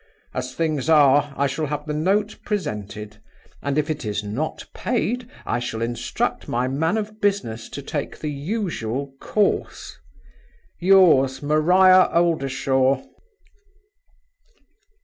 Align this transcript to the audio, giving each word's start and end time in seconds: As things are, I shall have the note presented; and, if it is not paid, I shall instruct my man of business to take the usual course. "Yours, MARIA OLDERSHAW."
As 0.33 0.55
things 0.55 0.89
are, 0.89 1.31
I 1.37 1.45
shall 1.45 1.67
have 1.67 1.85
the 1.85 1.93
note 1.93 2.39
presented; 2.43 3.21
and, 3.61 3.77
if 3.77 3.87
it 3.87 4.03
is 4.03 4.23
not 4.23 4.65
paid, 4.73 5.29
I 5.45 5.59
shall 5.59 5.79
instruct 5.83 6.47
my 6.47 6.67
man 6.67 6.97
of 6.97 7.21
business 7.21 7.69
to 7.69 7.83
take 7.83 8.17
the 8.17 8.31
usual 8.31 9.13
course. 9.19 9.99
"Yours, 10.79 11.43
MARIA 11.43 12.09
OLDERSHAW." 12.13 13.03